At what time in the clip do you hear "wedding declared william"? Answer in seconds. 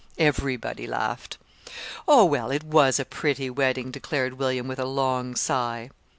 3.51-4.67